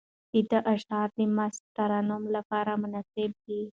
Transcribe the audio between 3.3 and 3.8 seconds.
دي.